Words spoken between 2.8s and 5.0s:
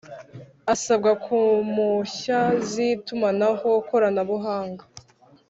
itumanaho koranabuhanga